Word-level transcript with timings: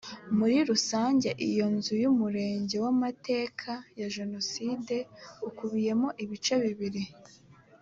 muri 0.37 0.57
rusange 0.69 1.29
iyo 1.49 1.65
nzu 1.75 1.93
y’umurage 2.03 2.77
w’amateka 2.83 3.71
ya 3.99 4.07
jenoside 4.15 4.95
ukubiyemo 5.47 6.09
ibice 6.23 6.55
bibiri 6.63 7.03